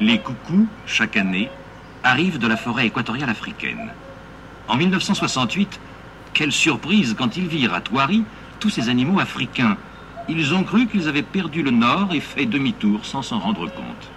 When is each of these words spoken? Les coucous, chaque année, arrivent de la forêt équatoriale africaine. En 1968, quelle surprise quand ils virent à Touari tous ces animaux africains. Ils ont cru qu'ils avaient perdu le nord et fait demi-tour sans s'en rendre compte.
Les 0.00 0.18
coucous, 0.18 0.68
chaque 0.86 1.16
année, 1.16 1.48
arrivent 2.02 2.38
de 2.38 2.46
la 2.46 2.56
forêt 2.56 2.86
équatoriale 2.86 3.30
africaine. 3.30 3.90
En 4.68 4.76
1968, 4.76 5.80
quelle 6.34 6.52
surprise 6.52 7.14
quand 7.16 7.36
ils 7.36 7.46
virent 7.46 7.74
à 7.74 7.80
Touari 7.80 8.22
tous 8.60 8.70
ces 8.70 8.88
animaux 8.88 9.20
africains. 9.20 9.76
Ils 10.28 10.54
ont 10.54 10.64
cru 10.64 10.86
qu'ils 10.86 11.08
avaient 11.08 11.22
perdu 11.22 11.62
le 11.62 11.70
nord 11.70 12.12
et 12.12 12.20
fait 12.20 12.46
demi-tour 12.46 13.04
sans 13.04 13.22
s'en 13.22 13.38
rendre 13.38 13.66
compte. 13.66 14.10